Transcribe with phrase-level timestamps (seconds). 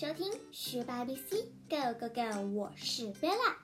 [0.00, 3.54] 收听学霸 BC Go Go Go，我是 Bella。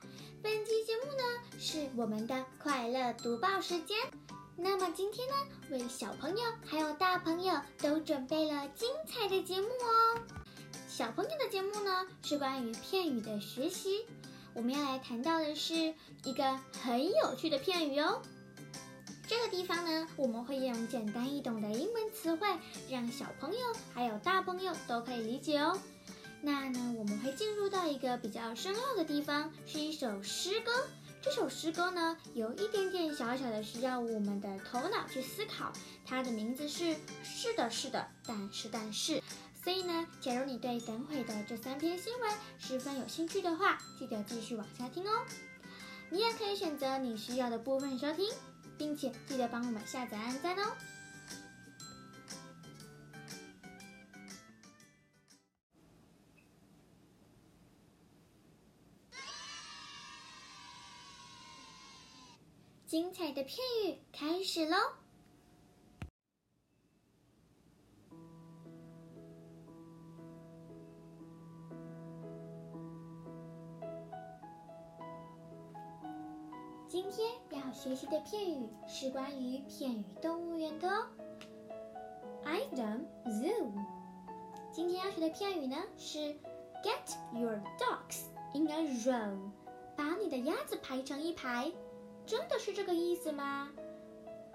[0.43, 1.23] 本期节目呢
[1.57, 3.97] 是我们的快乐读报时间。
[4.55, 5.33] 那么今天呢，
[5.71, 10.21] 为小朋友还有大朋友都准备了精彩的节目哦。
[10.87, 14.05] 小朋友的节目呢是关于片语的学习，
[14.53, 18.21] 我们要来谈到的是一个很有趣的片语哦。
[19.27, 22.47] 这个地方呢，我们会用简单易懂的英文词汇，
[22.91, 23.59] 让小朋友
[23.91, 25.75] 还有大朋友都可以理解哦。
[26.47, 30.71] 那呢，我们会进入到一个比较深奥的地方，是一首诗歌。
[31.21, 35.73] 这首诗歌呢，有一点点小小的需要我们的头脑去思考。
[36.05, 39.21] 它的名字是“是的，是的，但是，但是”。
[39.61, 45.25] 所以呢，假如你对等会的这三篇新闻十分有兴趣的话，记得继续往下听哦。
[46.09, 48.25] 你也可以选择你需要的部分收听。
[48.77, 50.71] 并且记得帮我们下载、按赞哦！
[62.87, 64.77] 精彩的片语开始喽！
[76.87, 81.07] 今天要学习的片语是关于片语动物园的哦。
[82.45, 83.73] Item zoo。
[84.71, 86.19] 今天要学的片语呢是
[86.81, 89.51] Get your ducks in a row。
[89.97, 91.69] 把你的鸭子排成一排，
[92.27, 93.69] 真的是这个意思吗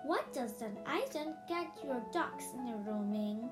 [0.06, 3.48] ？What does an item get your ducks in a row mean？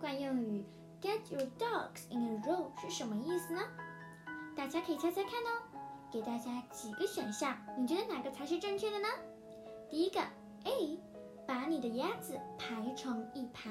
[0.00, 0.64] 惯用语
[1.02, 3.60] Get your ducks in a row 是什么意思呢？
[4.56, 5.60] 大家可以猜猜看哦。
[6.12, 9.08] 给大家几个选项，你觉得哪个才是正确的呢？
[9.90, 10.20] 第一个
[10.64, 11.00] A，
[11.44, 13.68] 把你的鸭子排成一排。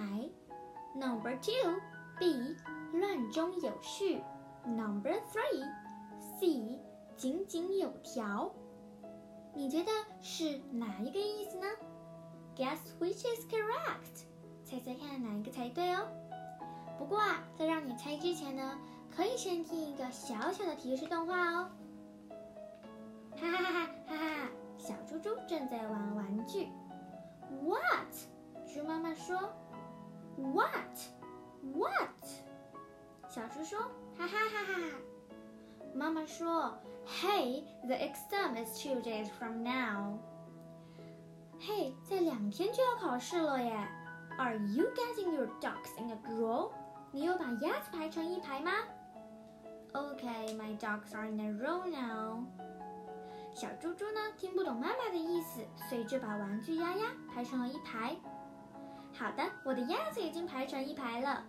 [0.93, 2.57] Number two，B，
[2.91, 4.21] 乱中有序。
[4.65, 6.81] Number three，C，
[7.15, 8.53] 井井有条。
[9.55, 9.91] 你觉得
[10.21, 11.67] 是哪一个意思呢
[12.55, 14.25] ？Guess which is correct？
[14.65, 16.07] 猜猜看哪一个才对哦。
[16.97, 18.79] 不过啊，在让你猜之前呢，
[19.15, 21.69] 可以先听一个小小的提示动画哦。
[23.35, 24.49] 哈哈哈哈哈哈！
[24.77, 26.69] 小猪猪正在玩玩具。
[27.61, 28.13] What？
[28.73, 29.37] 猪妈妈说。
[30.37, 32.25] What？What？
[33.29, 33.79] 小猪说。
[34.17, 34.97] 哈哈哈哈！
[35.94, 36.78] 妈妈说。
[37.06, 40.18] Hey，the exam is two days from now。
[41.58, 43.88] 嘿，在两天就要考试了耶。
[44.36, 46.70] Are you getting your ducks in a row？
[47.10, 48.72] 你有把鸭子排成一排吗？
[49.94, 52.44] Okay，my ducks are in a row now。
[53.54, 58.14] 小猪猪呢听不懂妈妈的意思，所以就把玩具鸭鸭排成了一排。
[59.14, 61.42] 好的，我的鸭子已经排成一排了。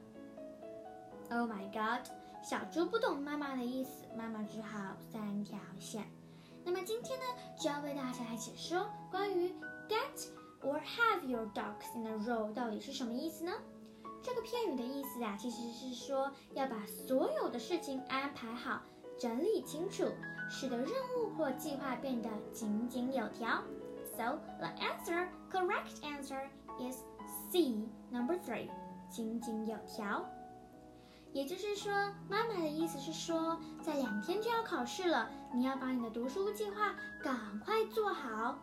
[1.30, 2.08] Oh my god！
[2.44, 6.05] 小猪不懂妈妈的意思，妈妈只好三条线。
[6.62, 7.25] 那么今天呢，
[7.59, 9.49] 就要为大家来解说关于
[9.88, 10.28] get
[10.62, 13.53] or have your ducks in a row 到底是什么意思呢？
[14.22, 18.82] 这个片语的意思啊，其实是说要把所有的事情安排好。
[19.19, 20.05] 整理清楚，
[20.50, 23.62] 使得任务或计划变得井井有条。
[24.19, 26.99] So the answer, correct answer is
[27.50, 28.69] C, number three，
[29.09, 30.28] 井井有条。
[31.34, 31.93] 也就是说，
[32.28, 38.56] 妈妈的意思是说，在两天就要考试了，你要把你的读书计划赶快做好。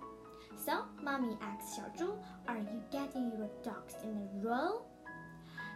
[0.55, 2.15] So, mommy asks 小猪
[2.45, 4.83] ，Are you getting your ducks in a row?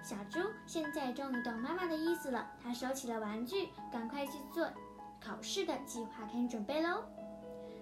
[0.04, 4.66] 小猪现在终于懂妈妈的意思了，他收起了玩具，赶快去做
[5.20, 7.04] 考试的计划跟准备喽。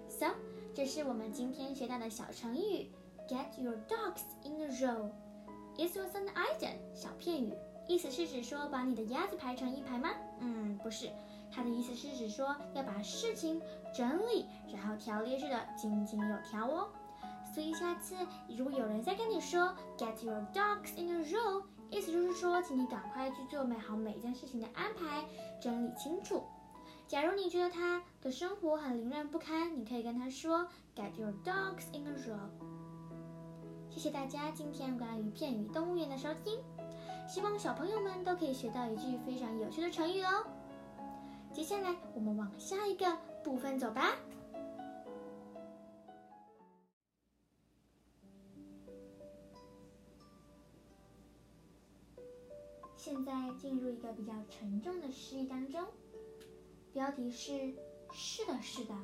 [0.10, 0.32] So，
[0.74, 2.90] 这是我们今天学到的小成语
[3.30, 5.12] ，Get your ducks in a row。
[5.78, 7.54] It was an item，小片语，
[7.88, 10.10] 意思是指说把你的鸭子排成一排吗？
[10.40, 11.10] 嗯，不是，
[11.52, 13.62] 它的意思是指说要把事情
[13.94, 16.90] 整理，然后条列式的井井有条哦。
[17.54, 18.16] 所以下次
[18.48, 21.64] 如果有人再跟你说 Get your ducks in a row。
[21.92, 25.24] 意思就是说，请你赶快去做美好每件事情的安排，
[25.62, 26.42] 整理清楚。
[27.08, 32.50] 假如你觉得他的生活很凌乱不堪，你可以跟他说 “Get your dogs in a row”。
[33.92, 36.60] 谢谢大家今天关于片语动物园的收听，
[37.28, 40.46] 希望小朋友们都可以学到一句非常有趣的成语哦。
[41.52, 44.16] 接下来我们往下一个部分走吧。
[52.96, 55.84] 现在进入一个比较沉重的诗意当中，
[56.94, 57.74] 标题是
[58.14, 58.96] “是的，是的，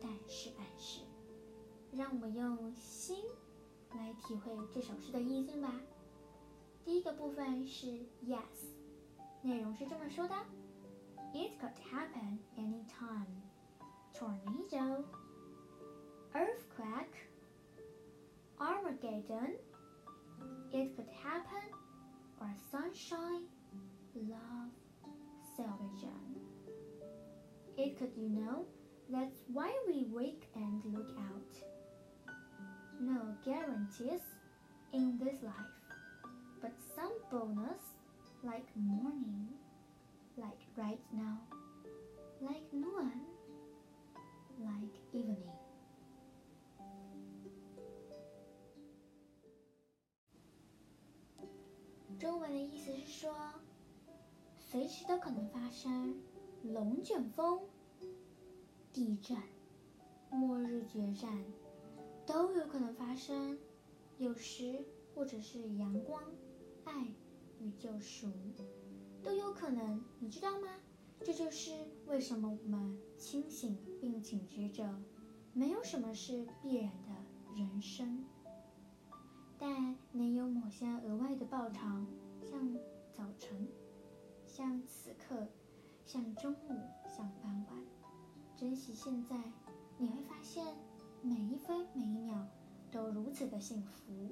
[0.00, 1.00] 但是，但是”，
[1.96, 3.16] 让我们用心
[3.94, 5.72] 来体会这首诗的意境吧。
[6.85, 7.87] 第一个部分是
[8.25, 8.65] Yes，
[9.41, 10.35] 内容是这么说的
[11.33, 13.27] It could happen anytime.
[14.13, 15.05] Tornado,
[16.33, 17.29] earthquake,
[18.57, 19.55] Armageddon.
[20.71, 21.71] It could happen,
[22.39, 23.47] or sunshine,
[24.15, 24.71] love,
[25.55, 26.39] salvation.
[27.77, 28.65] It could, you know,
[29.09, 31.53] that's why we wake and look out.
[32.99, 34.21] No guarantees
[34.93, 35.53] in this life,
[35.84, 35.84] but
[36.96, 37.82] Some bonus
[38.42, 39.48] like morning,
[40.38, 41.36] like right now,
[42.40, 43.12] like noon,
[44.58, 45.52] like evening.
[52.18, 53.34] 中文的意思是说，
[54.58, 56.18] 随时都可能发生
[56.62, 57.60] 龙卷风、
[58.94, 59.36] 地震、
[60.30, 61.44] 末日决战，
[62.26, 63.58] 都有可能发生。
[64.18, 64.82] 有时
[65.14, 66.22] 或者是阳光、
[66.86, 67.06] 爱
[67.60, 68.30] 与救赎，
[69.22, 70.02] 都有可能。
[70.18, 70.68] 你知道吗？
[71.24, 71.72] 这就是
[72.06, 74.94] 为什么我们清醒并警觉着，
[75.52, 78.24] 没有什么是必然的人生。
[79.58, 82.06] 但能有某些额外的报偿，
[82.42, 82.78] 像
[83.12, 83.68] 早晨，
[84.46, 85.48] 像此刻，
[86.04, 86.74] 像中午，
[87.08, 87.84] 像傍晚。
[88.56, 89.36] 珍惜现在，
[89.98, 90.64] 你会发现
[91.22, 92.46] 每一分每一秒
[92.90, 94.30] 都如此的幸福。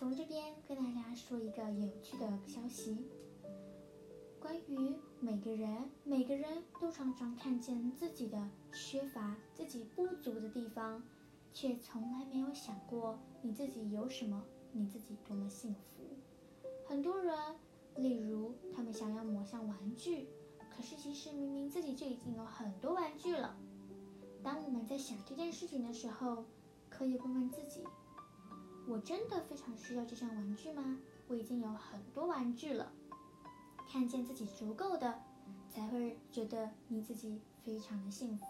[0.00, 3.04] 从这边跟大家说一个有趣的消息，
[4.40, 11.02] 关于每个人，每个人都常常看见自己的缺乏、自己不足的地方。
[11.52, 14.42] 却从来没有想过你自己有什么，
[14.72, 16.16] 你自己多么幸福。
[16.88, 17.36] 很多人，
[17.96, 20.28] 例如他们想要某项玩具，
[20.74, 23.54] 可是其实明明自己就已经有很多玩具了。
[24.42, 26.46] 当我们在想这件事情的时候，
[26.88, 27.84] 可以问问自己：
[28.88, 30.98] 我真的非常需要这项玩具吗？
[31.28, 32.92] 我已经有很多玩具了。
[33.88, 35.22] 看见自己足够的，
[35.68, 38.44] 才会觉得你自己非常的幸福，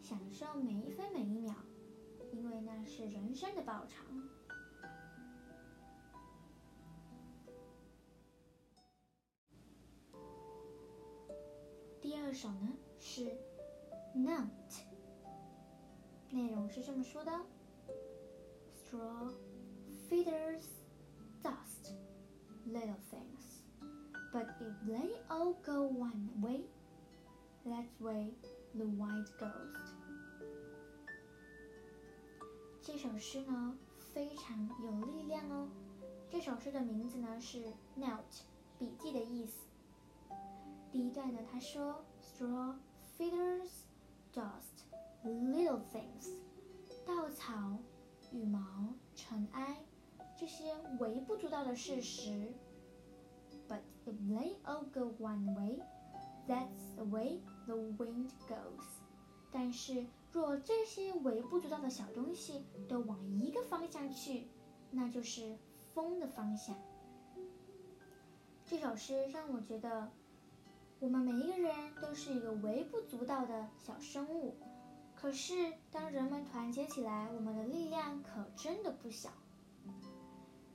[0.00, 1.54] 享受每一分每一秒。
[2.32, 4.06] 因为那是人生的报偿。
[12.00, 13.24] 第二首呢是
[14.14, 14.84] Note，
[16.30, 17.32] 内容是这么说的
[18.87, 19.31] ：Straw,
[20.09, 20.65] feathers,
[21.41, 21.93] dust,
[22.65, 23.61] little things.
[24.31, 26.61] But if they all go one way,
[27.65, 28.33] that's way
[28.73, 29.77] the wind goes.
[32.81, 33.77] 这首诗呢
[34.13, 35.67] 非常有力量哦。
[36.29, 37.59] 这首诗的名字呢是
[37.95, 38.43] note，
[38.79, 39.67] 笔记的意思。
[40.91, 42.75] 第一段呢，他说：straw,
[43.17, 43.85] feathers,
[44.33, 44.83] dust,
[45.23, 46.35] little things，
[47.05, 47.77] 稻草、
[48.32, 48.60] 羽毛、
[49.14, 49.76] 尘埃，
[50.36, 52.52] 这些微不足道的事实。
[53.68, 55.80] But if they all go one way,
[56.46, 58.86] that's the way the wind goes。
[59.50, 64.46] 但是若这些微不足道的小东西都往一个方向去，
[64.90, 65.56] 那就是
[65.94, 66.76] 风的方向。
[68.66, 70.10] 这首诗让我觉得，
[71.00, 74.56] 我们每一个人都是一个微不足道的小生物，
[75.20, 79.30] 可是当人们团结起来，我们的力量可真的不小。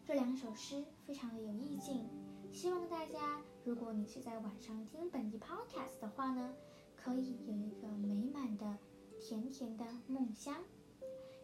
[0.06, 2.10] 这两首诗非常的有意境，
[2.52, 6.54] 希望大家，如果你是在晚上听本集 podcast 的话呢，
[6.98, 8.78] 可以有一个美满的。
[9.22, 10.54] 甜甜的梦乡，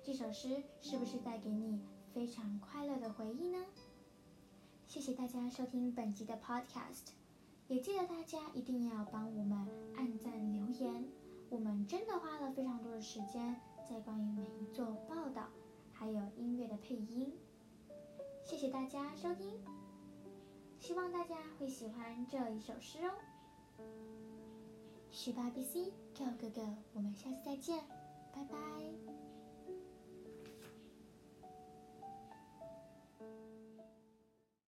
[0.04, 1.80] 这首诗是不是带给你
[2.14, 3.66] 非常快乐的回忆呢？
[4.86, 7.14] 谢谢大家收听本集的 Podcast，
[7.70, 9.66] 也记得大家一定要帮我们
[9.96, 11.19] 按赞留言。
[11.50, 13.56] 我们真的花了非常多的时间
[13.90, 15.48] 在关于每一座报道，
[15.92, 17.34] 还有音乐的配音。
[18.44, 19.60] 谢谢大家收听，
[20.78, 23.12] 希望大家会喜欢这一首诗哦。
[25.12, 26.76] 十八 BC，Go Go Go！
[26.94, 27.80] 我们下次再见，
[28.32, 29.29] 拜拜。